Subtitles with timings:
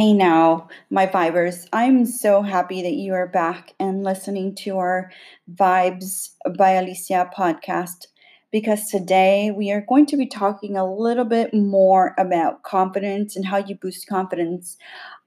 [0.00, 1.68] Hey now, my vibers.
[1.74, 5.12] I'm so happy that you are back and listening to our
[5.52, 8.06] Vibes by Alicia podcast
[8.50, 13.44] because today we are going to be talking a little bit more about confidence and
[13.44, 14.78] how you boost confidence.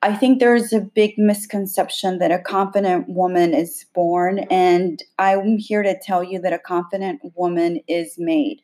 [0.01, 5.83] I think there's a big misconception that a confident woman is born, and I'm here
[5.83, 8.63] to tell you that a confident woman is made.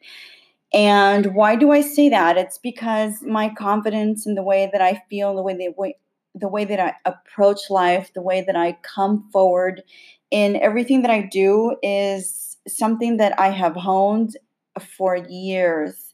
[0.73, 2.37] And why do I say that?
[2.37, 5.93] It's because my confidence in the way that I feel, the way the
[6.35, 9.81] the way that I approach life, the way that I come forward
[10.29, 14.37] in everything that I do is something that I have honed
[14.79, 16.13] for years.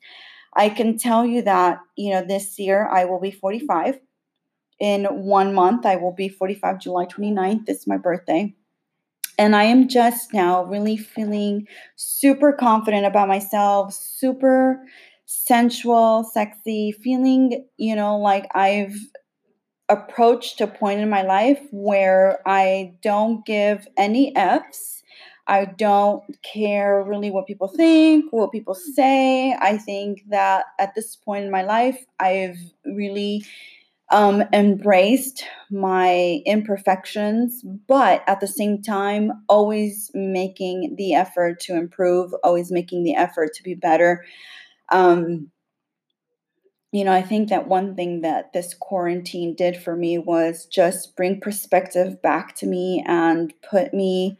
[0.56, 4.00] I can tell you that, you know, this year I will be 45.
[4.80, 7.70] In one month, I will be 45, July 29th.
[7.70, 8.54] It's my birthday.
[9.38, 14.82] And I am just now really feeling super confident about myself, super
[15.26, 18.96] sensual, sexy, feeling, you know, like I've
[19.90, 25.04] approached a point in my life where I don't give any F's.
[25.48, 29.54] I don't care really what people think, what people say.
[29.54, 33.46] I think that at this point in my life, I've really
[34.12, 42.34] um, embraced my imperfections, but at the same time, always making the effort to improve,
[42.44, 44.24] always making the effort to be better.
[44.92, 45.52] Um,
[46.92, 51.16] you know, I think that one thing that this quarantine did for me was just
[51.16, 54.38] bring perspective back to me and put me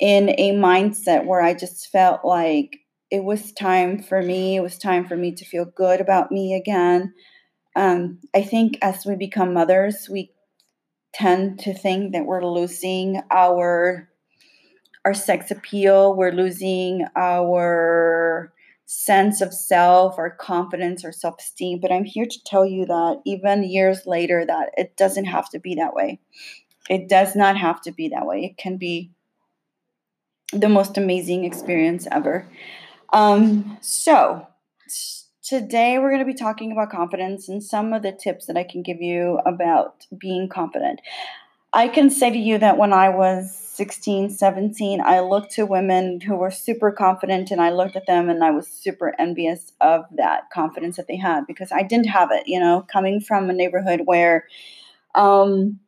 [0.00, 2.78] in a mindset where I just felt like
[3.10, 4.56] it was time for me.
[4.56, 7.14] It was time for me to feel good about me again.
[7.74, 10.30] Um, I think as we become mothers, we
[11.14, 14.08] tend to think that we're losing our
[15.04, 18.52] our sex appeal, we're losing our
[18.86, 21.80] sense of self, our confidence, our self-esteem.
[21.80, 25.58] But I'm here to tell you that even years later, that it doesn't have to
[25.58, 26.20] be that way.
[26.88, 28.44] It does not have to be that way.
[28.44, 29.10] It can be
[30.52, 32.46] the most amazing experience ever.
[33.12, 34.46] Um, so
[35.42, 38.62] Today, we're going to be talking about confidence and some of the tips that I
[38.62, 41.00] can give you about being confident.
[41.72, 46.20] I can say to you that when I was 16, 17, I looked to women
[46.20, 50.04] who were super confident and I looked at them and I was super envious of
[50.14, 53.52] that confidence that they had because I didn't have it, you know, coming from a
[53.52, 54.46] neighborhood where
[55.16, 55.80] um,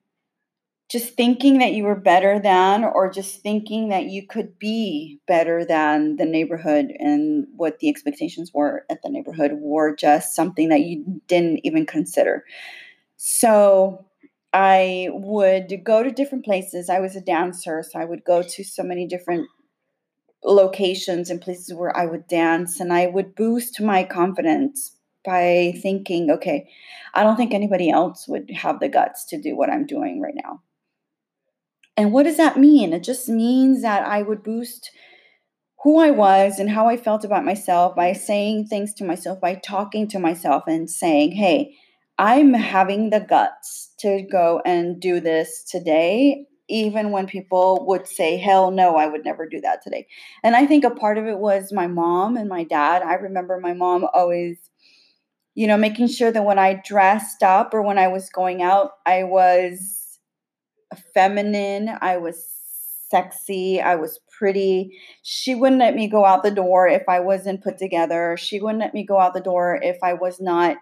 [0.91, 5.65] just thinking that you were better than or just thinking that you could be better
[5.65, 10.81] than the neighborhood and what the expectations were at the neighborhood were just something that
[10.83, 12.45] you didn't even consider.
[13.17, 14.05] So
[14.53, 16.89] i would go to different places.
[16.89, 19.49] I was a dancer so i would go to so many different
[20.45, 24.93] locations and places where i would dance and i would boost my confidence
[25.25, 26.69] by thinking okay
[27.15, 30.35] i don't think anybody else would have the guts to do what i'm doing right
[30.45, 30.61] now
[31.97, 32.93] and what does that mean?
[32.93, 34.91] It just means that I would boost
[35.85, 39.55] who I was and how I felt about myself by saying things to myself, by
[39.55, 41.75] talking to myself and saying, hey,
[42.19, 48.39] I'm having the guts to go and do this today, even when people would say,
[48.39, 50.07] hell no, I would never do that today.
[50.43, 53.03] And I think a part of it was my mom and my dad.
[53.03, 54.57] I remember my mom always,
[55.55, 58.93] you know, making sure that when I dressed up or when I was going out,
[59.05, 60.04] I was
[61.15, 61.91] feminine.
[62.01, 62.45] I was
[63.11, 63.81] sexy.
[63.81, 64.99] I was pretty.
[65.23, 68.37] She wouldn't let me go out the door if I wasn't put together.
[68.39, 70.77] She wouldn't let me go out the door if I was not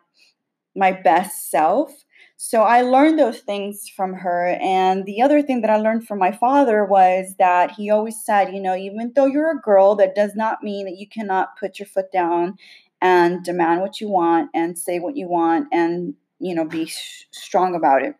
[0.74, 1.92] my best self.
[2.36, 4.58] So I learned those things from her.
[4.60, 8.52] And the other thing that I learned from my father was that he always said,
[8.52, 11.78] you know, even though you're a girl, that does not mean that you cannot put
[11.78, 12.56] your foot down
[13.00, 17.26] and demand what you want and say what you want and, you know, be sh-
[17.30, 18.14] strong about it.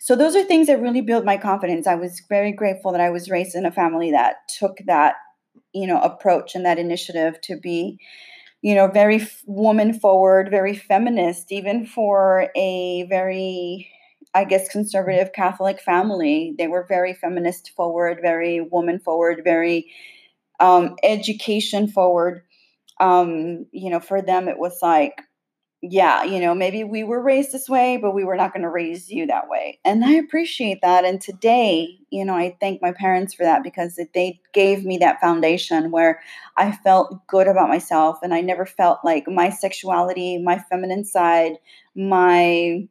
[0.00, 1.86] So those are things that really built my confidence.
[1.86, 5.16] I was very grateful that I was raised in a family that took that,
[5.72, 7.98] you know, approach and that initiative to be,
[8.62, 13.90] you know, very f- woman forward, very feminist, even for a very
[14.34, 16.54] I guess conservative Catholic family.
[16.58, 19.90] They were very feminist forward, very woman forward, very
[20.60, 22.42] um, education forward.
[23.00, 25.22] Um, you know, for them it was like
[25.90, 28.68] yeah, you know, maybe we were raised this way, but we were not going to
[28.70, 29.78] raise you that way.
[29.84, 31.04] And I appreciate that.
[31.04, 35.20] And today, you know, I thank my parents for that because they gave me that
[35.20, 36.20] foundation where
[36.56, 41.54] I felt good about myself and I never felt like my sexuality, my feminine side,
[41.94, 42.88] my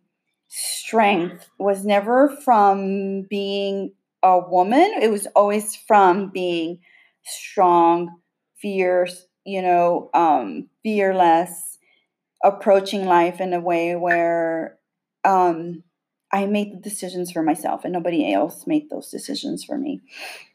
[0.48, 3.94] strength was never from being
[4.24, 4.92] a woman.
[5.02, 6.80] It was always from being
[7.24, 8.10] strong,
[8.58, 11.75] fierce, you know, um, fearless
[12.46, 14.78] approaching life in a way where
[15.24, 15.84] um,
[16.32, 20.02] I made the decisions for myself and nobody else made those decisions for me.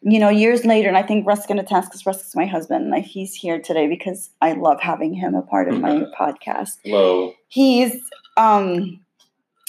[0.00, 2.90] You know, years later, and I think Russ can attest because Russ is my husband.
[2.90, 6.78] Like he's here today because I love having him a part of my podcast.
[6.84, 7.34] Hello.
[7.48, 7.96] He's
[8.36, 9.00] um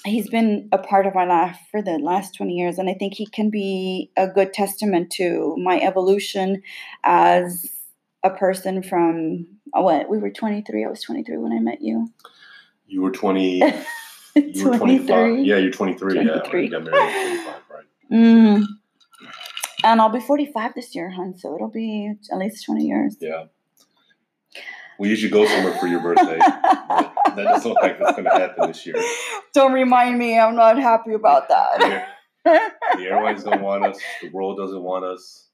[0.05, 3.13] he's been a part of my life for the last 20 years and I think
[3.13, 6.61] he can be a good testament to my evolution
[7.03, 7.69] as
[8.23, 12.11] a person from what we were 23 I was 23 when I met you.
[12.87, 13.61] You were 20.
[14.33, 15.39] You were 25.
[15.39, 16.13] Yeah, you're 23.
[16.13, 16.25] 23.
[16.25, 17.83] Yeah, when you got married 25, right?
[18.09, 18.65] Mm.
[19.83, 21.37] And I'll be 45 this year, hun.
[21.37, 23.17] So it'll be at least 20 years.
[23.19, 23.45] Yeah.
[24.99, 26.37] We usually go somewhere for your birthday.
[26.37, 28.95] that doesn't look like that's going to happen this year.
[29.53, 30.39] Don't remind me.
[30.39, 32.07] I'm not happy about that.
[32.45, 33.99] the airlines don't want us.
[34.21, 35.47] The world doesn't want us.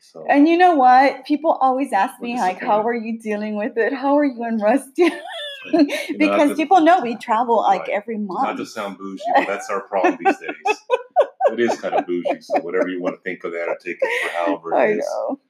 [0.00, 0.24] So.
[0.28, 1.26] And you know what?
[1.26, 3.92] People always ask me, like, how are you dealing with it?
[3.92, 5.20] How are you and Russ dealing
[6.18, 7.90] because people know we travel like right.
[7.90, 8.42] every month.
[8.42, 10.76] Not to sound bougie, but that's our problem these days.
[11.52, 13.98] it is kind of bougie, so whatever you want to think of that or take
[14.00, 14.98] it for however it I is.
[14.98, 15.40] Know.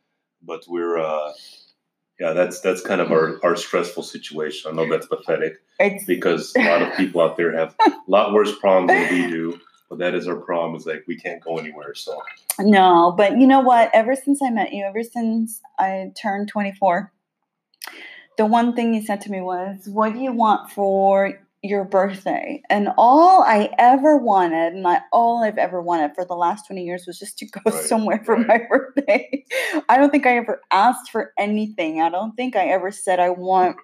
[0.43, 1.33] But we're uh
[2.19, 4.71] yeah, that's that's kind of our, our stressful situation.
[4.71, 8.35] I know that's pathetic it's, because a lot of people out there have a lot
[8.35, 9.61] worse problems than we do.
[9.91, 10.77] But that is our problem.
[10.77, 11.95] Is like we can't go anywhere.
[11.95, 12.23] So
[12.59, 13.91] no, but you know what?
[13.93, 17.13] Ever since I met you, ever since I turned twenty four,
[18.41, 22.63] the one thing you said to me was, What do you want for your birthday?
[22.71, 26.83] And all I ever wanted, and I, all I've ever wanted for the last 20
[26.83, 28.47] years was just to go right, somewhere for right.
[28.47, 29.45] my birthday.
[29.91, 32.01] I don't think I ever asked for anything.
[32.01, 33.77] I don't think I ever said I want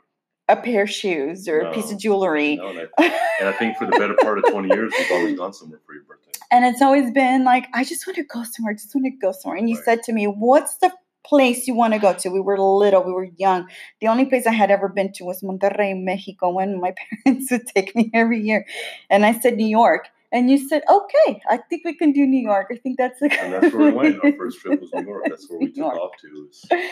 [0.49, 2.57] a pair of shoes or no, a piece of jewelry.
[2.57, 3.05] No, and, I,
[3.41, 5.95] and I think for the better part of 20 years, we've always gone somewhere for
[5.95, 6.33] your birthday.
[6.51, 9.11] And it's always been like, I just want to go somewhere, I just want to
[9.11, 9.59] go somewhere.
[9.59, 9.85] And you right.
[9.85, 10.93] said to me, What's the
[11.27, 12.29] place you want to go to.
[12.29, 13.69] We were little, we were young.
[14.01, 16.95] The only place I had ever been to was Monterrey, Mexico, when my
[17.25, 18.67] parents would take me every year.
[19.11, 20.09] And I said New York.
[20.33, 22.69] And you said, okay, I think we can do New York.
[22.71, 24.25] I think that's a And that's where we went.
[24.25, 25.25] Our first trip was New York.
[25.29, 26.51] That's where we took off to.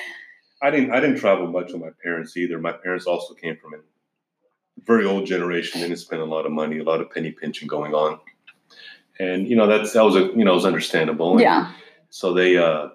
[0.64, 2.58] I didn't I didn't travel much with my parents either.
[2.58, 3.78] My parents also came from a
[4.84, 5.81] very old generation.
[5.81, 8.19] They didn't spend a lot of money, a lot of penny pinching going on.
[9.20, 11.32] And you know, that's that was a you know, it was understandable.
[11.32, 11.72] And yeah.
[12.08, 12.88] So they uh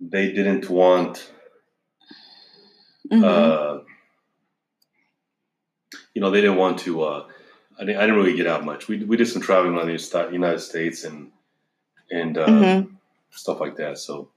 [0.00, 1.30] they didn't want
[3.10, 3.24] mm-hmm.
[3.24, 3.78] uh,
[6.14, 7.28] you know they didn't want to uh,
[7.78, 10.28] I, didn't, I didn't really get out much we, we did some traveling around the
[10.32, 11.30] united states and
[12.10, 12.94] and uh, mm-hmm.
[13.30, 14.31] stuff like that so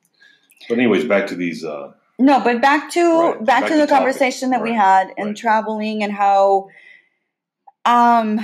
[0.68, 3.76] but anyways back to these uh, no but back to right, back, back, to, to
[3.76, 3.98] the topic.
[3.98, 4.72] conversation that right.
[4.72, 5.38] we had and right.
[5.38, 6.68] traveling and how
[7.86, 8.40] um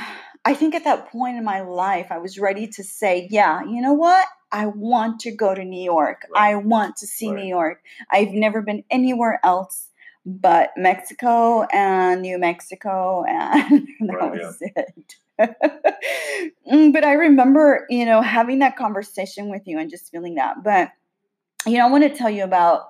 [0.46, 3.82] i think at that point in my life i was ready to say yeah you
[3.82, 6.28] know what I want to go to New York.
[6.36, 7.32] I want to see.
[7.32, 7.82] New York.
[8.10, 9.88] I've never been anywhere else
[10.26, 14.84] but Mexico and New Mexico, and that right, was yeah.
[14.84, 15.16] it.
[16.72, 20.64] Mm, but I remember, you know, having that conversation with you and just feeling that.
[20.64, 20.92] But,
[21.66, 22.88] you know, I want to tell you about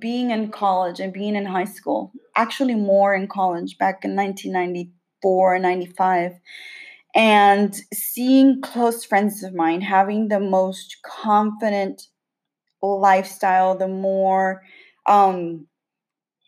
[0.00, 5.58] being in college and being in high school, actually, more in college back in 1994,
[5.58, 6.32] 95
[7.14, 12.08] and seeing close friends of mine having the most confident
[12.82, 14.62] lifestyle the more
[15.06, 15.66] um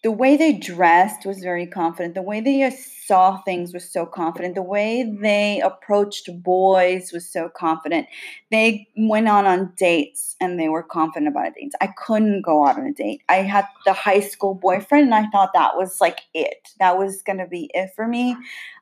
[0.04, 2.14] the way they dressed was very confident.
[2.14, 4.54] The way they saw things was so confident.
[4.54, 8.06] The way they approached boys was so confident.
[8.50, 11.74] They went on on dates and they were confident about dates.
[11.80, 13.22] I couldn't go out on a date.
[13.30, 16.68] I had the high school boyfriend and i thought that was like it.
[16.80, 18.36] That was going to be it for me.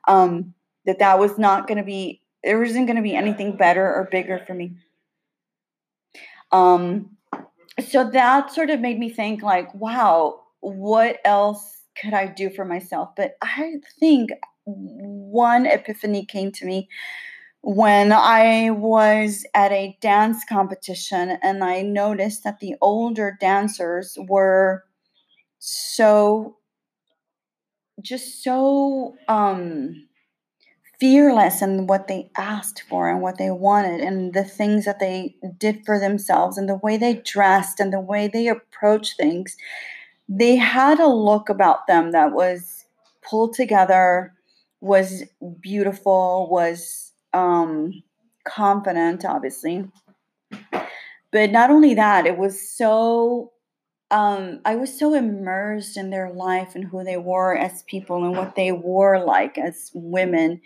[0.09, 0.53] Um
[0.85, 4.09] that that was not going to be there wasn't going to be anything better or
[4.11, 4.73] bigger for me.
[6.51, 7.15] Um
[7.79, 12.65] so that sort of made me think like wow what else could i do for
[12.65, 14.31] myself but i think
[14.65, 16.87] one epiphany came to me
[17.61, 24.83] when I was at a dance competition and I noticed that the older dancers were
[25.59, 26.57] so
[28.01, 30.07] just so um
[30.99, 35.35] fearless in what they asked for and what they wanted and the things that they
[35.57, 39.57] did for themselves and the way they dressed and the way they approached things.
[40.27, 42.85] They had a look about them that was
[43.21, 44.33] pulled together,
[44.81, 45.23] was
[45.59, 48.03] beautiful, was um,
[48.45, 49.85] confident, obviously.
[51.31, 53.53] But not only that, it was so
[54.13, 58.37] um, I was so immersed in their life and who they were as people and
[58.37, 60.61] what they were like as women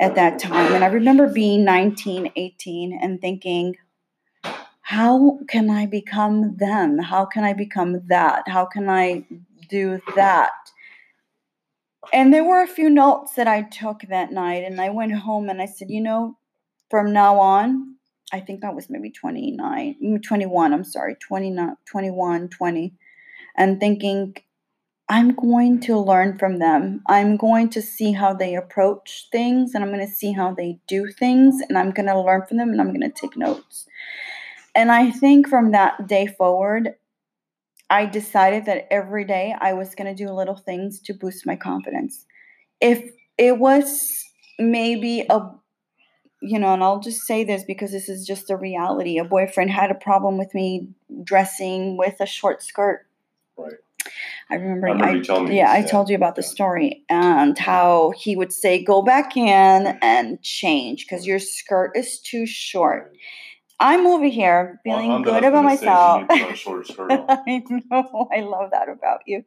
[0.00, 0.72] at that time.
[0.72, 3.74] And I remember being 19, 18 and thinking,
[4.92, 6.98] how can I become them?
[6.98, 8.46] How can I become that?
[8.46, 9.24] How can I
[9.68, 10.52] do that?
[12.12, 15.48] and there were a few notes that I took that night, and I went home
[15.48, 16.36] and I said, you know,
[16.90, 17.96] from now on,
[18.32, 22.94] I think I was maybe 29, mm, 21, I'm sorry, 29, 21, 20,
[23.56, 24.36] and thinking,
[25.08, 27.02] I'm going to learn from them.
[27.06, 30.78] I'm going to see how they approach things and I'm going to see how they
[30.86, 33.86] do things and I'm going to learn from them and I'm going to take notes.
[34.74, 36.94] And I think from that day forward,
[37.90, 41.56] I decided that every day I was going to do little things to boost my
[41.56, 42.24] confidence.
[42.80, 44.24] If it was
[44.58, 45.50] maybe a
[46.44, 49.16] you know, and I'll just say this because this is just a reality.
[49.16, 50.88] A boyfriend had a problem with me
[51.22, 53.06] dressing with a short skirt.
[53.56, 53.74] Right.
[54.50, 58.34] I remember, I remember I, yeah, I told you about the story and how he
[58.34, 63.16] would say, "Go back in and change because your skirt is too short."
[63.80, 66.24] I'm over here feeling well, good about myself.
[66.30, 68.28] I know.
[68.32, 69.44] I love that about you.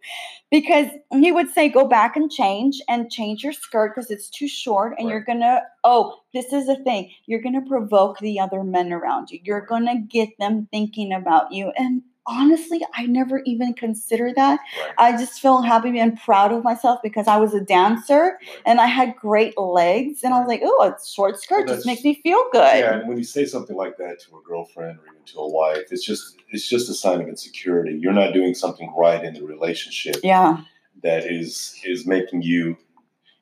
[0.51, 4.47] Because he would say, go back and change and change your skirt because it's too
[4.47, 4.95] short.
[4.97, 5.13] And right.
[5.13, 7.11] you're going to, oh, this is the thing.
[7.27, 9.39] You're going to provoke the other men around you.
[9.43, 11.71] You're going to get them thinking about you.
[11.77, 14.59] And honestly, I never even considered that.
[14.97, 18.87] I just feel happy and proud of myself because I was a dancer and I
[18.87, 20.23] had great legs.
[20.23, 22.79] And I was like, oh, a short skirt well, just makes me feel good.
[22.79, 25.49] Yeah, and when you say something like that to a girlfriend or even to a
[25.49, 27.97] wife, it's just it's just a sign of insecurity.
[27.99, 30.17] You're not doing something right in the relationship.
[30.23, 30.61] Yeah.
[31.03, 32.77] That is is making you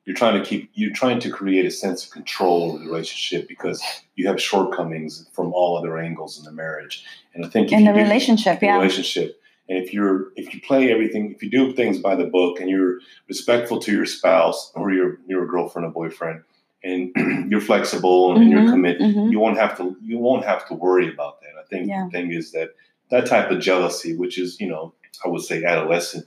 [0.06, 3.48] you're trying to keep you're trying to create a sense of control over the relationship
[3.48, 3.82] because
[4.16, 7.94] you have shortcomings from all other angles in the marriage and i think in the
[7.94, 11.98] relationship do, yeah relationship and if you're if you play everything if you do things
[11.98, 16.42] by the book and you're respectful to your spouse or your your girlfriend or boyfriend
[16.84, 17.12] and
[17.50, 19.32] you're flexible and, mm-hmm, you're committed mm-hmm.
[19.32, 22.06] you won't have to you won't have to worry about that i think yeah.
[22.06, 22.70] the thing is that
[23.10, 24.94] that type of jealousy which is you know
[25.26, 26.26] i would say adolescent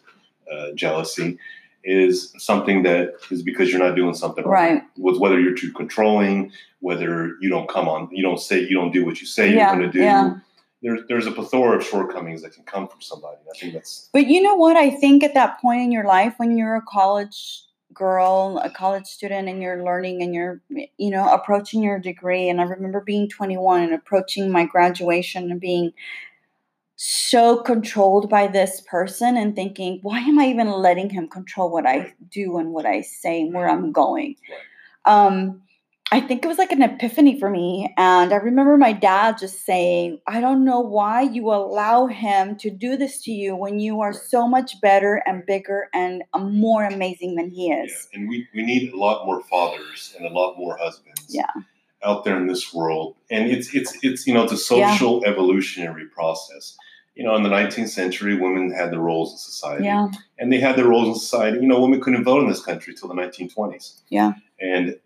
[0.50, 1.38] uh, jealousy
[1.86, 4.82] is something that is because you're not doing something right.
[4.98, 8.92] With whether you're too controlling, whether you don't come on, you don't say, you don't
[8.92, 10.04] do what you say yeah, you're going to do.
[10.04, 10.34] Yeah.
[10.82, 13.38] There's there's a plethora of shortcomings that can come from somebody.
[13.50, 14.10] I think that's.
[14.12, 14.76] But you know what?
[14.76, 17.62] I think at that point in your life, when you're a college
[17.94, 22.60] girl, a college student, and you're learning and you're, you know, approaching your degree, and
[22.60, 25.92] I remember being 21 and approaching my graduation and being
[26.96, 31.86] so controlled by this person and thinking, why am I even letting him control what
[31.86, 34.36] I do and what I say and where I'm going?
[35.04, 35.62] Um,
[36.10, 37.92] I think it was like an epiphany for me.
[37.98, 42.70] And I remember my dad just saying, I don't know why you allow him to
[42.70, 47.34] do this to you when you are so much better and bigger and more amazing
[47.34, 48.08] than he is.
[48.12, 48.20] Yeah.
[48.20, 51.26] And we, we need a lot more fathers and a lot more husbands.
[51.28, 51.50] Yeah
[52.04, 55.30] out there in this world and it's it's it's you know it's a social yeah.
[55.30, 56.76] evolutionary process
[57.16, 59.84] you know, in the 19th century, women had their roles in society.
[59.84, 60.08] Yeah.
[60.38, 61.58] And they had their roles in society.
[61.58, 64.02] You know, women couldn't vote in this country till the 1920s.
[64.10, 64.34] Yeah.
[64.60, 64.98] And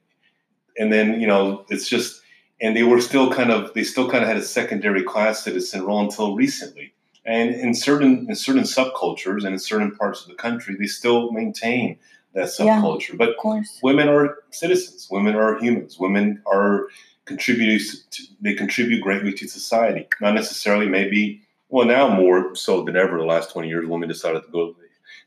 [0.76, 2.21] and then, you know, it's just
[2.61, 5.85] and they were still kind of they still kind of had a secondary class citizen
[5.85, 6.93] role until recently.
[7.25, 11.31] And in certain in certain subcultures and in certain parts of the country, they still
[11.31, 11.97] maintain
[12.35, 13.11] that subculture.
[13.11, 13.37] Yeah, but
[13.85, 15.07] women are citizens.
[15.12, 15.97] Women are humans.
[16.00, 16.88] Women are
[17.25, 18.05] contributors.
[18.11, 20.09] To, they contribute greatly to society.
[20.21, 24.43] Not necessarily maybe well, now more so than ever, the last 20 years, women decided
[24.45, 24.77] to go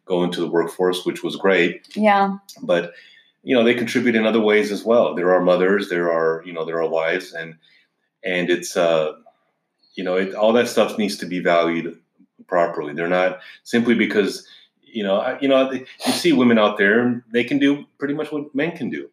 [0.06, 1.88] go into the workforce, which was great.
[1.96, 2.38] Yeah.
[2.62, 2.94] But
[3.44, 5.16] you know, they contribute in other ways as well.
[5.16, 7.56] There are mothers, there are you know, there are wives, and
[8.24, 9.14] and it's uh,
[9.96, 12.00] you know, it, all that stuff needs to be valued
[12.48, 12.94] properly.
[12.94, 14.48] They're not simply because
[14.82, 18.54] you know, you know, you see women out there, they can do pretty much what
[18.54, 19.10] men can do.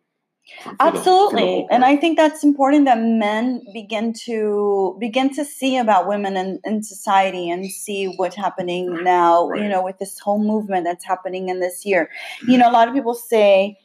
[0.80, 1.66] Absolutely.
[1.70, 6.60] and I think that's important that men begin to begin to see about women in,
[6.64, 9.62] in society and see what's happening now, right.
[9.62, 12.10] you know, with this whole movement that's happening in this year.
[12.40, 12.60] You mm-hmm.
[12.60, 13.78] know, a lot of people say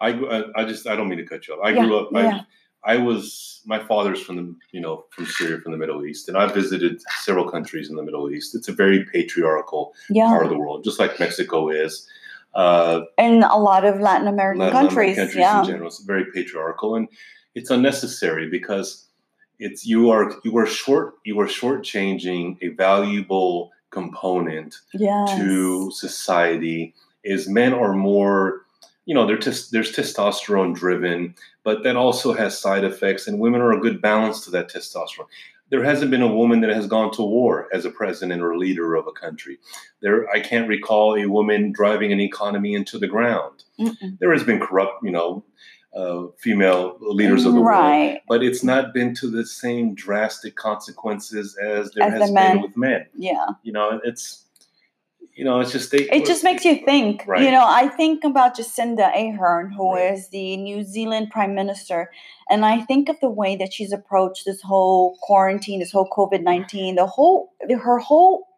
[0.00, 0.10] I
[0.54, 1.60] I just I don't mean to cut you off.
[1.64, 2.42] I yeah, grew up yeah.
[2.84, 6.28] I, I was my father's from the you know from Syria from the Middle East
[6.28, 8.54] and I visited several countries in the Middle East.
[8.54, 10.26] It's a very patriarchal yeah.
[10.26, 12.08] part of the world, just like Mexico is
[12.56, 15.60] uh, in a lot of Latin American Latin countries, countries yeah.
[15.60, 15.88] in general.
[15.88, 17.06] It's very patriarchal, and
[17.54, 19.06] it's unnecessary because
[19.58, 25.36] it's you are you are short you are shortchanging a valuable component yes.
[25.36, 26.94] to society.
[27.22, 28.62] Is men are more
[29.04, 33.60] you know, they're tes- there's testosterone driven, but that also has side effects, and women
[33.60, 35.26] are a good balance to that testosterone
[35.70, 38.94] there hasn't been a woman that has gone to war as a president or leader
[38.94, 39.58] of a country.
[40.00, 43.64] There, I can't recall a woman driving an economy into the ground.
[43.78, 44.18] Mm-mm.
[44.18, 45.44] There has been corrupt, you know,
[45.94, 48.06] uh, female leaders of the right.
[48.06, 52.34] world, but it's not been to the same drastic consequences as there as has the
[52.34, 53.06] been with men.
[53.16, 54.45] Yeah, you know, it's
[55.36, 56.08] you know, it's just they.
[56.10, 57.22] It just makes you think.
[57.26, 57.42] Right.
[57.42, 60.14] You know, I think about Jacinda Ahern, who right.
[60.14, 62.10] is the New Zealand Prime Minister,
[62.48, 66.42] and I think of the way that she's approached this whole quarantine, this whole COVID
[66.42, 68.48] nineteen, the whole her whole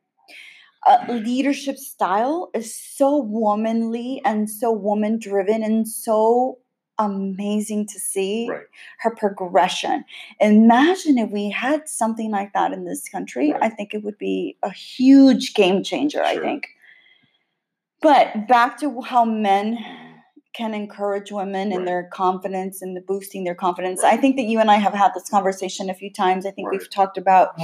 [0.86, 6.58] uh, leadership style is so womanly and so woman driven and so
[6.98, 8.62] amazing to see right.
[9.00, 10.04] her progression.
[10.40, 13.52] Imagine if we had something like that in this country.
[13.52, 13.62] Right.
[13.62, 16.26] I think it would be a huge game changer, sure.
[16.26, 16.68] I think.
[18.00, 19.78] But back to how men
[20.54, 21.78] can encourage women right.
[21.78, 24.02] in their confidence and the boosting their confidence.
[24.02, 26.46] I think that you and I have had this conversation a few times.
[26.46, 27.54] I think we've talked about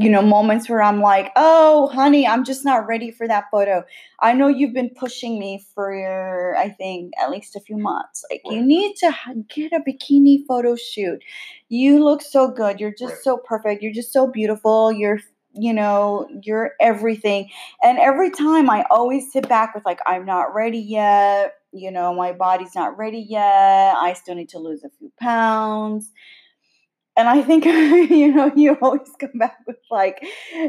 [0.00, 3.82] you know, moments where I'm like, oh, honey, I'm just not ready for that photo.
[4.20, 8.24] I know you've been pushing me for, I think, at least a few months.
[8.30, 8.54] Like, right.
[8.54, 9.12] you need to
[9.52, 11.20] get a bikini photo shoot.
[11.68, 12.78] You look so good.
[12.78, 13.22] You're just right.
[13.24, 13.82] so perfect.
[13.82, 14.92] You're just so beautiful.
[14.92, 15.18] You're,
[15.52, 17.50] you know, you're everything.
[17.82, 21.54] And every time I always sit back with, like, I'm not ready yet.
[21.72, 23.96] You know, my body's not ready yet.
[23.96, 26.12] I still need to lose a few pounds
[27.18, 27.64] and I think,
[28.10, 30.24] you know, you always come back with like,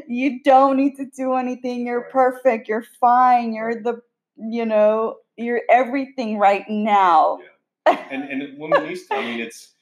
[0.07, 1.85] you don't need to do anything.
[1.85, 2.67] You're perfect.
[2.67, 3.53] You're fine.
[3.53, 4.01] You're the,
[4.35, 7.37] you know, you're everything right now.
[7.85, 8.07] Yeah.
[8.09, 9.75] And, and women to, I mean, it's,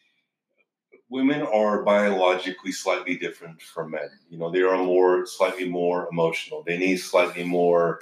[1.10, 4.10] women are biologically slightly different from men.
[4.30, 6.64] You know, they are more, slightly more emotional.
[6.68, 8.02] They need slightly more,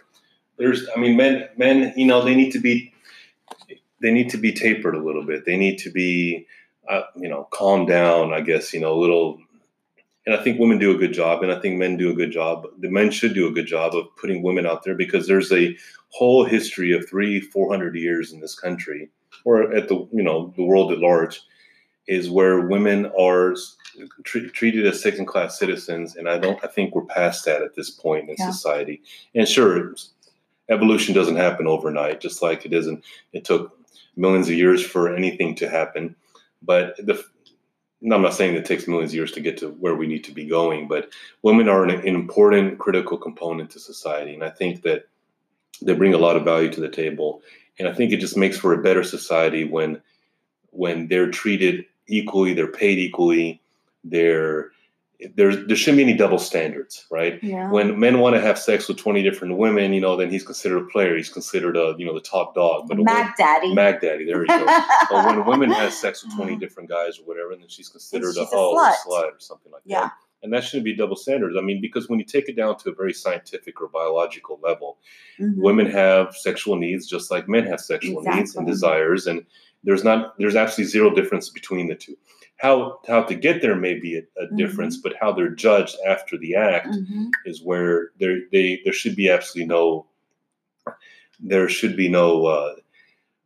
[0.57, 2.93] there's, I mean, men, men, you know, they need to be,
[4.01, 5.45] they need to be tapered a little bit.
[5.45, 6.47] They need to be,
[6.87, 9.39] uh, you know, calm down, I guess, you know, a little.
[10.25, 12.31] And I think women do a good job, and I think men do a good
[12.31, 12.65] job.
[12.79, 15.77] The men should do a good job of putting women out there because there's a
[16.09, 19.09] whole history of three, four hundred years in this country,
[19.43, 21.41] or at the you know the world at large,
[22.07, 23.55] is where women are
[24.23, 26.63] tre- treated as second class citizens, and I don't.
[26.63, 28.49] I think we're past that at this point in yeah.
[28.49, 29.03] society.
[29.35, 29.93] And sure,
[30.69, 33.03] evolution doesn't happen overnight, just like it isn't.
[33.33, 33.77] It took
[34.15, 36.15] millions of years for anything to happen
[36.65, 37.23] but the
[38.03, 40.31] I'm not saying it takes millions of years to get to where we need to
[40.31, 41.09] be going, but
[41.41, 45.07] women are an, an, important, critical component to society, and I think that
[45.81, 47.41] they bring a lot of value to the table.
[47.79, 50.01] And I think it just makes for a better society when
[50.71, 53.61] when they're treated equally, they're paid equally,
[54.03, 54.71] they're
[55.35, 57.41] there's there shouldn't be any double standards, right?
[57.41, 57.69] Yeah.
[57.69, 60.77] When men want to have sex with twenty different women, you know, then he's considered
[60.77, 61.15] a player.
[61.15, 62.87] He's considered a you know the top dog.
[62.87, 63.73] But Mag Daddy.
[63.73, 64.25] Mag Daddy.
[64.25, 64.65] There we go.
[65.09, 68.35] but when a woman has sex with twenty different guys or whatever, then she's considered
[68.35, 68.93] she's a, a, oh, slut.
[69.07, 70.01] slut or something like yeah.
[70.01, 70.11] that.
[70.43, 71.55] And that shouldn't be double standards.
[71.57, 74.97] I mean, because when you take it down to a very scientific or biological level,
[75.39, 75.59] mm-hmm.
[75.59, 78.41] women have sexual needs just like men have sexual exactly.
[78.41, 79.45] needs and desires, and
[79.83, 82.17] there's not there's absolutely zero difference between the two
[82.57, 84.57] how how to get there may be a, a mm-hmm.
[84.57, 87.29] difference, but how they're judged after the act mm-hmm.
[87.45, 90.05] is where there they there should be absolutely no
[91.39, 92.75] there should be no uh,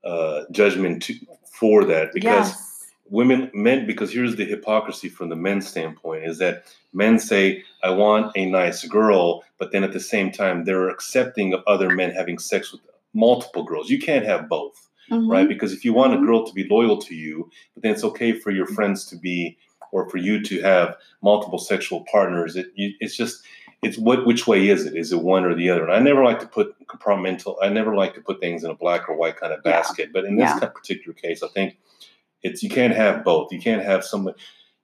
[0.04, 1.16] uh, judgment to,
[1.52, 2.92] for that because yes.
[3.10, 7.90] women men because here's the hypocrisy from the men's standpoint is that men say I
[7.90, 12.12] want a nice girl, but then at the same time they're accepting of other men
[12.12, 12.82] having sex with
[13.14, 13.90] multiple girls.
[13.90, 15.32] You can't have both mm-hmm.
[15.32, 15.48] right?
[15.48, 16.24] Because if you want mm-hmm.
[16.24, 19.16] a girl to be loyal to you, but then it's okay for your friends to
[19.16, 19.58] be
[19.92, 22.56] or for you to have multiple sexual partners.
[22.56, 23.44] It, it's just
[23.82, 24.96] it's what which way is it?
[24.96, 25.84] Is it one or the other?
[25.84, 27.56] And I never like to put compartmental.
[27.62, 30.08] I never like to put things in a black or white kind of basket.
[30.08, 30.12] Yeah.
[30.14, 30.68] But in this yeah.
[30.68, 31.78] particular case, I think
[32.44, 33.52] it's you can't have both.
[33.52, 34.36] You can't have someone.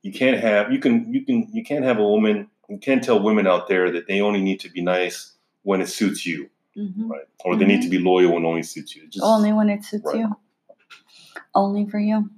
[0.01, 2.49] You can't have you can you can you can't have a woman.
[2.69, 5.33] You can't tell women out there that they only need to be nice
[5.63, 7.07] when it suits you mm-hmm.
[7.07, 7.21] right?
[7.43, 7.59] Or mm-hmm.
[7.59, 9.07] they need to be loyal when only suits you.
[9.07, 10.17] Just, only when it suits right.
[10.17, 10.35] you.
[11.53, 12.29] Only for you.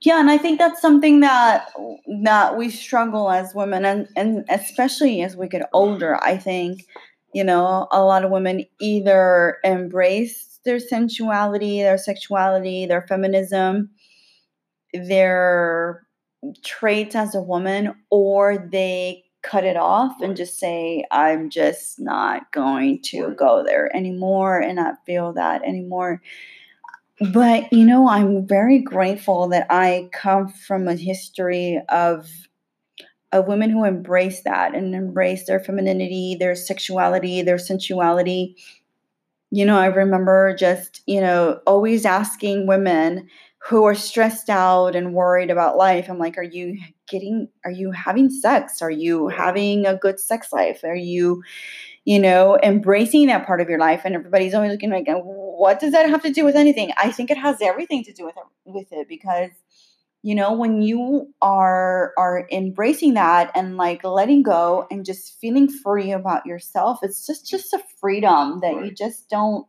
[0.00, 1.70] Yeah, and I think that's something that
[2.24, 6.22] that we struggle as women, and and especially as we get older.
[6.22, 6.84] I think
[7.32, 13.90] you know a lot of women either embrace their sensuality, their sexuality, their feminism,
[14.92, 16.04] their
[16.64, 22.50] traits as a woman, or they cut it off and just say, I'm just not
[22.52, 26.22] going to go there anymore and not feel that anymore.
[27.32, 32.28] But, you know, I'm very grateful that I come from a history of
[33.32, 38.56] of women who embrace that and embrace their femininity, their sexuality, their sensuality.
[39.50, 43.28] You know, I remember just, you know, always asking women
[43.58, 46.08] who are stressed out and worried about life.
[46.08, 46.78] I'm like, are you
[47.12, 48.82] getting, are you having sex?
[48.82, 50.80] Are you having a good sex life?
[50.82, 51.44] Are you,
[52.04, 54.02] you know, embracing that part of your life?
[54.04, 56.90] And everybody's always looking like, what does that have to do with anything?
[56.96, 59.50] I think it has everything to do with it, with it because
[60.22, 65.68] you know when you are are embracing that and like letting go and just feeling
[65.68, 68.86] free about yourself it's just just a freedom that right.
[68.86, 69.66] you just don't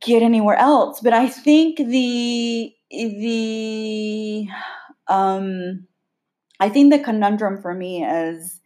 [0.00, 4.48] get anywhere else but i think the the
[5.08, 5.86] um
[6.60, 8.60] i think the conundrum for me is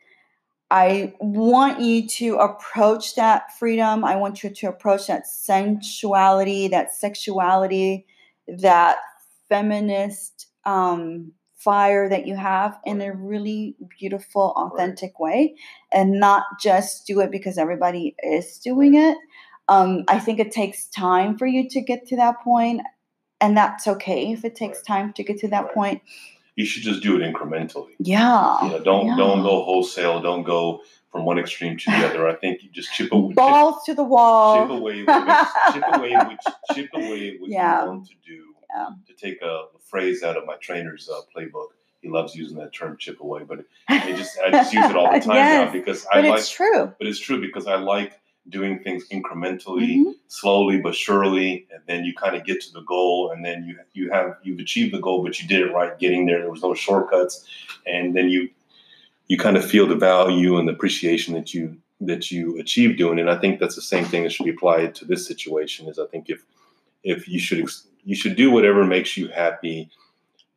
[0.70, 4.04] i want you to approach that freedom.
[4.04, 8.06] I want you to approach that sensuality that sexuality
[8.46, 8.98] that
[9.48, 15.54] feminist um, fire that you have in a really beautiful, authentic way,
[15.92, 19.18] and not just do it because everybody is doing it.
[19.68, 22.80] Um, I think it takes time for you to get to that point,
[23.40, 26.00] and that's okay if it takes time to get to that point.
[26.60, 27.92] You should just do it incrementally.
[27.98, 28.62] Yeah.
[28.62, 29.16] You know, don't yeah.
[29.16, 30.20] don't go wholesale.
[30.20, 32.28] Don't go from one extreme to the other.
[32.28, 33.32] I think you just chip away.
[33.32, 34.62] Balls chip, to the wall.
[34.62, 34.98] Chip away.
[35.72, 36.16] chip away.
[36.28, 37.84] Which, chip away what yeah.
[37.84, 38.88] you want to do yeah.
[39.06, 41.68] to take a phrase out of my trainer's uh, playbook.
[42.02, 45.10] He loves using that term "chip away," but I just I just use it all
[45.10, 46.40] the time yes, now because I like.
[46.40, 46.92] It's true.
[46.98, 48.20] But it's true because I like
[48.50, 50.10] doing things incrementally, mm-hmm.
[50.28, 53.78] slowly but surely, and then you kind of get to the goal, and then you
[53.92, 56.40] you have you've achieved the goal, but you did it right getting there.
[56.40, 57.44] There was no shortcuts,
[57.86, 58.50] and then you
[59.28, 63.18] you kind of feel the value and the appreciation that you that you achieve doing
[63.18, 63.22] it.
[63.22, 65.88] And I think that's the same thing that should be applied to this situation.
[65.88, 66.44] Is I think if
[67.04, 67.68] if you should
[68.04, 69.90] you should do whatever makes you happy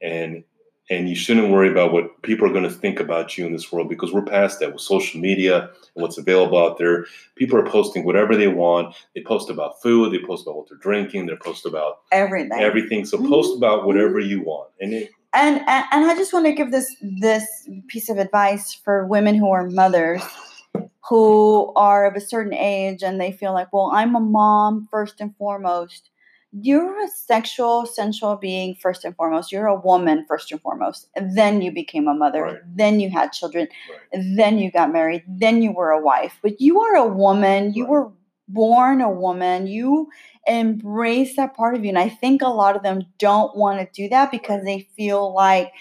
[0.01, 0.43] and
[0.89, 3.71] and you shouldn't worry about what people are going to think about you in this
[3.71, 7.05] world because we're past that with social media and what's available out there.
[7.35, 8.95] People are posting whatever they want.
[9.15, 12.59] They post about food, they post about what they're drinking, they post about everything.
[12.59, 13.05] Everything.
[13.05, 13.29] So mm-hmm.
[13.29, 14.71] post about whatever you want.
[14.81, 18.73] And, it, and and and I just want to give this this piece of advice
[18.73, 20.21] for women who are mothers
[21.09, 25.19] who are of a certain age and they feel like, well, I'm a mom first
[25.19, 26.09] and foremost
[26.53, 29.51] you're a sexual, sensual being first and foremost.
[29.51, 31.09] You're a woman first and foremost.
[31.15, 32.43] And then you became a mother.
[32.43, 32.57] Right.
[32.75, 33.67] Then you had children.
[34.13, 34.23] Right.
[34.35, 35.23] Then you got married.
[35.27, 36.37] Then you were a wife.
[36.43, 37.73] But you are a woman.
[37.73, 37.91] You right.
[37.91, 38.11] were
[38.47, 39.65] born a woman.
[39.65, 40.09] You
[40.45, 41.89] embrace that part of you.
[41.89, 45.33] And I think a lot of them don't want to do that because they feel
[45.33, 45.71] like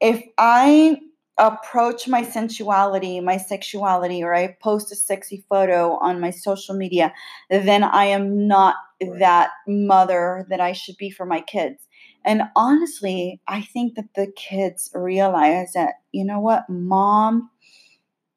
[0.00, 1.00] if I
[1.36, 7.12] approach my sensuality, my sexuality, or I post a sexy photo on my social media,
[7.50, 8.76] then I am not
[9.18, 11.86] that mother that I should be for my kids.
[12.24, 17.50] And honestly, I think that the kids realize that, you know what, mom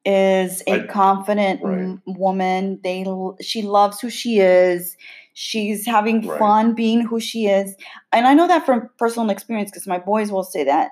[0.04, 1.98] is a I, confident right.
[2.06, 2.80] woman.
[2.82, 3.04] They
[3.40, 4.96] she loves who she is.
[5.34, 6.38] She's having right.
[6.38, 7.74] fun being who she is.
[8.12, 10.90] And I know that from personal experience because my boys will say that.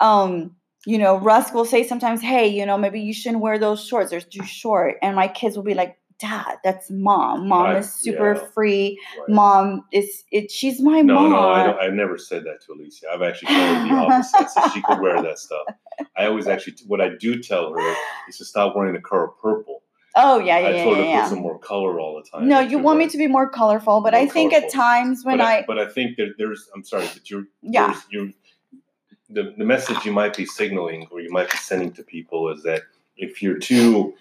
[0.00, 0.56] Um,
[0.86, 4.10] you know, Russ will say sometimes, hey, you know, maybe you shouldn't wear those shorts.
[4.10, 4.96] They're too short.
[5.02, 7.48] And my kids will be like, Dad, that's mom.
[7.48, 9.00] Mom I, is super yeah, free.
[9.18, 9.28] Right.
[9.28, 10.50] Mom is it.
[10.50, 11.30] She's my no, mom.
[11.30, 13.06] No, no, I have never said that to Alicia.
[13.12, 14.50] I've actually told her the opposite.
[14.50, 15.66] so she could wear that stuff.
[16.16, 17.94] I always actually, what I do tell her
[18.28, 19.82] is to stop wearing the color purple.
[20.16, 21.22] Oh yeah, yeah, I told yeah, her yeah.
[21.22, 22.48] put some more color all the time.
[22.48, 24.68] No, you want me to be more colorful, but more I think colorful.
[24.68, 26.70] at times when but I, I, but I think that there's.
[26.74, 28.28] I'm sorry, but you're yeah you're
[29.30, 32.62] the, the message you might be signaling or you might be sending to people is
[32.62, 32.82] that
[33.16, 34.14] if you're too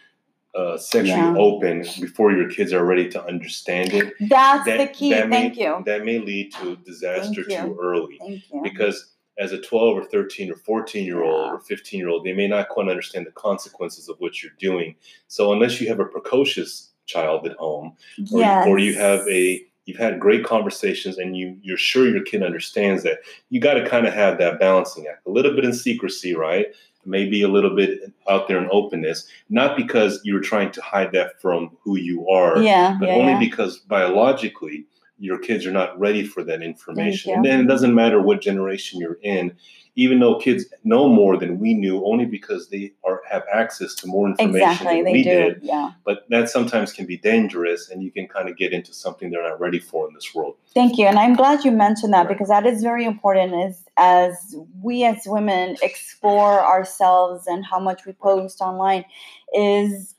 [0.55, 1.35] uh, sexually yeah.
[1.37, 5.11] open before your kids are ready to understand it, that's that, the key.
[5.11, 5.83] That Thank may, you.
[5.85, 8.43] That may lead to disaster too early.
[8.61, 12.33] Because as a 12 or 13 or 14 year old or 15 year old, they
[12.33, 14.95] may not quite understand the consequences of what you're doing.
[15.27, 17.95] So unless you have a precocious child at home,
[18.31, 18.67] or, yes.
[18.67, 23.03] or you have a you've had great conversations and you you're sure your kid understands
[23.03, 26.33] that you got to kind of have that balancing act a little bit in secrecy
[26.33, 26.67] right
[27.05, 31.39] maybe a little bit out there in openness not because you're trying to hide that
[31.41, 33.39] from who you are yeah but yeah, only yeah.
[33.39, 34.85] because biologically
[35.17, 38.99] your kids are not ready for that information and then it doesn't matter what generation
[38.99, 39.55] you're in
[39.95, 44.07] even though kids know more than we knew only because they are have access to
[44.07, 45.29] more information exactly, than they we do.
[45.29, 45.59] did.
[45.61, 45.91] Yeah.
[46.03, 49.47] But that sometimes can be dangerous and you can kind of get into something they're
[49.47, 50.55] not ready for in this world.
[50.73, 51.05] Thank you.
[51.05, 52.29] And I'm glad you mentioned that right.
[52.29, 58.05] because that is very important as as we as women explore ourselves and how much
[58.05, 59.05] we post online
[59.53, 60.15] is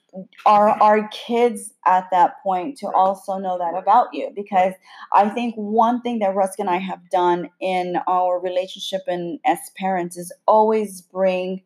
[0.46, 4.30] are our kids at that point to also know that about you?
[4.34, 4.74] Because
[5.12, 9.58] i think one thing that Russ and i have done in our relationship and as
[9.76, 11.62] parents is always bring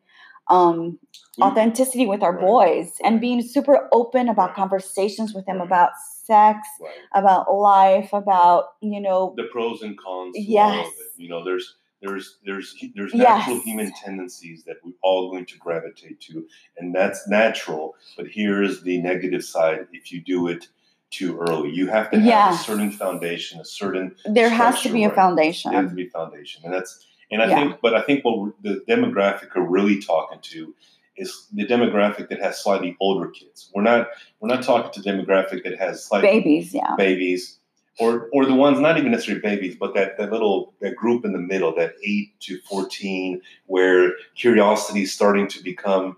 [0.49, 0.97] um,
[1.41, 5.91] authenticity with our boys and being super open about conversations with them about
[6.25, 6.67] sex
[7.13, 10.87] about life about you know the pros and cons yes.
[11.17, 16.19] You know there's there's there's there's natural human tendencies that we're all going to gravitate
[16.21, 20.67] to and that's natural but here's the negative side if you do it
[21.11, 22.61] too early you have to have yes.
[22.61, 26.07] a certain foundation a certain there has to be a foundation there has to be
[26.07, 27.55] a foundation and that's And I yeah.
[27.55, 30.73] think, but I think what the demographic are really talking to
[31.15, 33.69] is the demographic that has slightly older kids.
[33.73, 34.07] We're not
[34.39, 37.58] we're not talking to demographic that has slightly babies, yeah, babies,
[37.99, 41.33] or or the ones not even necessarily babies, but that that little that group in
[41.33, 46.17] the middle, that eight to fourteen, where curiosity is starting to become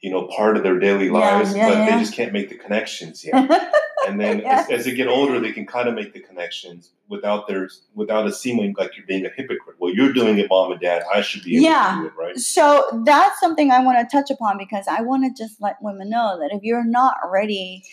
[0.00, 1.90] you know part of their daily lives, yeah, yeah, but yeah.
[1.90, 3.72] they just can't make the connections yet.
[4.08, 7.46] and then as, as, they get older, they can kind of make the connections without
[7.46, 9.76] their without it seeming like you're being a hypocrite.
[9.78, 11.02] Well, you're doing it, mom and dad.
[11.12, 11.94] I should be able yeah.
[11.96, 12.36] to do it, right?
[12.38, 16.10] So that's something I want to touch upon because I want to just let women
[16.10, 17.84] know that if you're not ready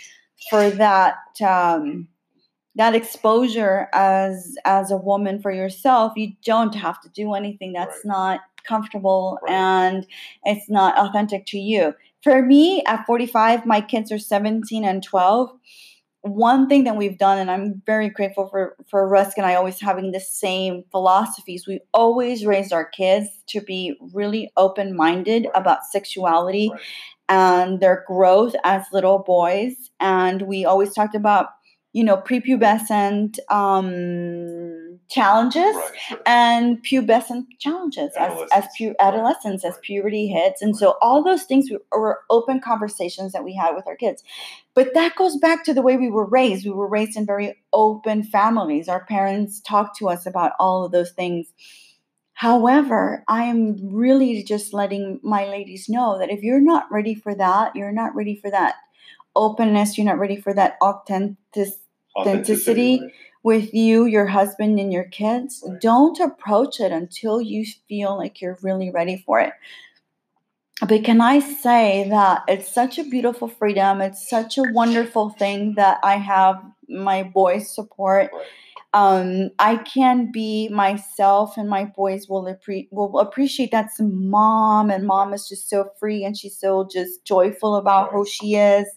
[0.49, 1.15] for that.
[1.45, 2.07] Um,
[2.75, 8.01] that exposure as as a woman for yourself you don't have to do anything that's
[8.03, 8.05] right.
[8.05, 9.53] not comfortable right.
[9.53, 10.07] and
[10.43, 15.51] it's not authentic to you for me at 45 my kids are 17 and 12
[16.25, 19.79] one thing that we've done, and I'm very grateful for for Russ and I always
[19.79, 21.67] having the same philosophies.
[21.67, 26.81] We always raised our kids to be really open minded about sexuality right.
[27.29, 31.49] and their growth as little boys, and we always talked about
[31.95, 36.19] you know prepubescent um, challenges right, sure.
[36.25, 39.71] and pubescent challenges as as pu- adolescence right.
[39.71, 40.61] as puberty hits.
[40.61, 44.23] And so all those things were open conversations that we had with our kids.
[44.73, 46.65] But that goes back to the way we were raised.
[46.65, 48.89] We were raised in very open families.
[48.89, 51.47] Our parents talked to us about all of those things.
[52.33, 57.33] However, I am really just letting my ladies know that if you're not ready for
[57.35, 58.75] that, you're not ready for that
[59.33, 61.37] openness, you're not ready for that authentic,
[62.15, 63.01] authenticity,
[63.43, 65.63] with you, your husband, and your kids.
[65.65, 65.79] Right.
[65.79, 69.53] Don't approach it until you feel like you're really ready for it.
[70.85, 74.01] But can I say that it's such a beautiful freedom?
[74.01, 78.31] It's such a wonderful thing that I have my boys' support.
[78.33, 78.45] Right.
[78.93, 85.05] Um, I can be myself, and my boys will, appre- will appreciate that's mom, and
[85.05, 88.87] mom is just so free and she's so just joyful about who she is.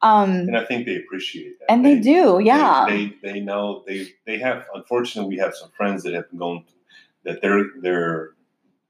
[0.00, 1.70] Um, and I think they appreciate that.
[1.70, 2.86] And they, they do, yeah.
[2.88, 4.64] They, they, they know they they have.
[4.74, 6.64] Unfortunately, we have some friends that have been going
[7.24, 8.30] that their their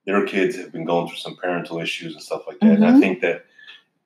[0.04, 2.66] their kids have been going through some parental issues and stuff like that.
[2.66, 2.82] Mm-hmm.
[2.82, 3.00] And I mm-hmm.
[3.00, 3.46] think that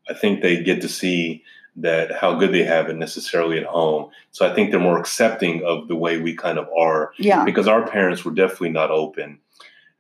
[0.09, 1.43] I think they get to see
[1.77, 4.11] that how good they have it necessarily at home.
[4.31, 7.12] So I think they're more accepting of the way we kind of are.
[7.19, 7.45] Yeah.
[7.45, 9.41] Because our parents were definitely not open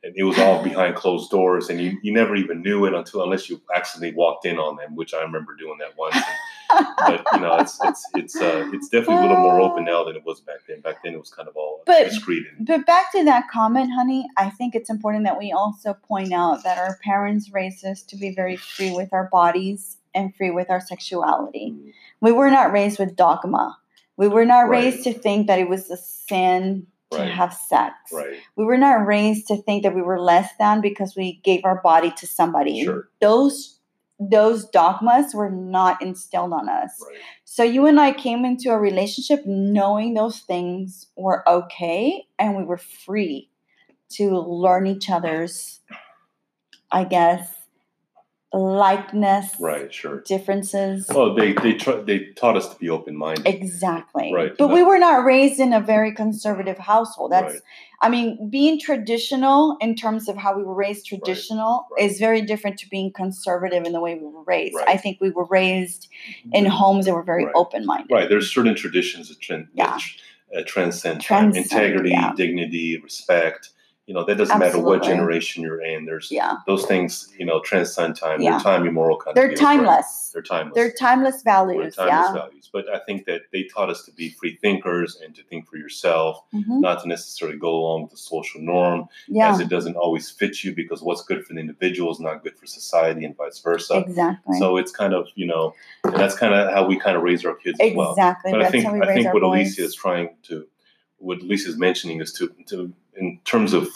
[0.04, 3.22] and it was all behind closed doors and you, you never even knew it until
[3.22, 6.16] unless you accidentally walked in on them which i remember doing that once
[6.68, 10.16] but you know it's it's it's uh, it's definitely a little more open now than
[10.16, 12.86] it was back then back then it was kind of all but, discreet and, but
[12.86, 16.78] back to that comment honey i think it's important that we also point out that
[16.78, 20.80] our parents raised us to be very free with our bodies and free with our
[20.80, 21.90] sexuality mm-hmm.
[22.20, 23.76] we were not raised with dogma
[24.16, 24.84] we were not right.
[24.84, 27.94] raised to think that it was a sin to have sex.
[28.12, 28.38] Right.
[28.56, 31.80] We were not raised to think that we were less than because we gave our
[31.82, 32.84] body to somebody.
[32.84, 33.08] Sure.
[33.20, 33.78] Those
[34.30, 37.00] those dogmas were not instilled on us.
[37.06, 37.18] Right.
[37.44, 42.64] So you and I came into a relationship knowing those things were okay and we
[42.64, 43.50] were free
[44.10, 45.80] to learn each other's
[46.90, 47.61] I guess
[48.52, 49.92] likeness, right?
[49.92, 50.20] Sure.
[50.20, 51.06] Differences.
[51.10, 53.46] oh they they tra- they taught us to be open minded.
[53.46, 54.32] Exactly.
[54.32, 54.56] Right.
[54.56, 57.32] But we were not raised in a very conservative household.
[57.32, 57.62] That's, right.
[58.02, 62.02] I mean, being traditional in terms of how we were raised, traditional right.
[62.02, 62.10] Right.
[62.10, 64.76] is very different to being conservative in the way we were raised.
[64.86, 66.08] I think we were raised
[66.52, 68.12] in homes that were very open minded.
[68.12, 68.28] Right.
[68.28, 69.98] There's certain traditions that, trend, yeah.
[70.52, 72.32] that uh, transcend, transcend integrity, yeah.
[72.36, 73.70] dignity, respect
[74.06, 74.80] you know that doesn't Absolutely.
[74.80, 76.56] matter what generation you're in there's yeah.
[76.66, 78.50] those things you know transcend time yeah.
[78.52, 82.42] they're time immortal kind they're timeless they're timeless they're timeless values they're timeless yeah.
[82.42, 85.68] values but i think that they taught us to be free thinkers and to think
[85.68, 86.80] for yourself mm-hmm.
[86.80, 89.52] not to necessarily go along with the social norm yeah.
[89.52, 92.56] as it doesn't always fit you because what's good for the individual is not good
[92.58, 95.72] for society and vice versa exactly so it's kind of you know
[96.04, 97.90] and that's kind of how we kind of raise our kids exactly.
[97.90, 99.58] as well but that's i think i think what boys.
[99.58, 100.66] alicia is trying to
[101.22, 103.88] what Alicia is mentioning is to, to in terms of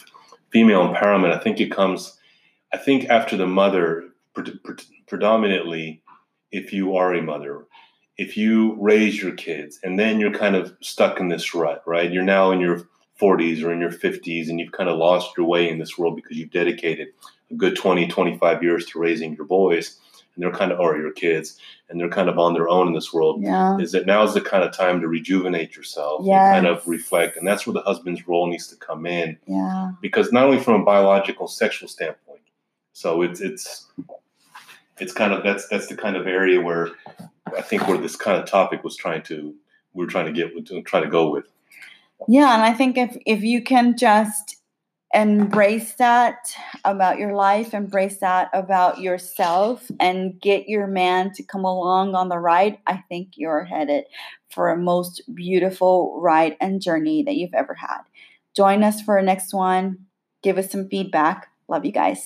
[0.51, 2.19] female empowerment, I think it comes,
[2.73, 4.77] I think after the mother, pre- pre-
[5.07, 6.03] predominantly,
[6.53, 7.67] if you are a mother,
[8.17, 12.11] if you raise your kids and then you're kind of stuck in this rut, right?
[12.11, 12.89] You're now in your
[13.21, 16.17] 40s or in your 50s and you've kind of lost your way in this world
[16.17, 17.09] because you've dedicated
[17.51, 19.99] a good 20, 25 years to raising your boys
[20.37, 22.93] and they're kind of, or your kids, and they're kind of on their own in
[22.93, 23.43] this world.
[23.43, 23.79] Yeah.
[23.79, 26.57] Is that now is the kind of time to rejuvenate yourself yes.
[26.57, 27.37] and kind of reflect.
[27.37, 29.39] And that's where the husband's role needs to come in.
[29.47, 29.93] Yeah.
[30.01, 32.43] Because not only from a biological, sexual standpoint,
[32.93, 33.87] so it's, it's,
[34.99, 36.91] it's kind of that's that's the kind of area where
[37.57, 39.55] I think where this kind of topic was trying to
[39.93, 41.47] we are trying to get to try to go with.
[42.29, 44.57] Yeah, and I think if if you can just
[45.15, 51.65] embrace that about your life, embrace that about yourself, and get your man to come
[51.65, 54.05] along on the ride, I think you're headed
[54.51, 58.01] for a most beautiful ride and journey that you've ever had.
[58.55, 60.07] Join us for our next one.
[60.43, 61.49] Give us some feedback.
[61.69, 62.15] Love you guys.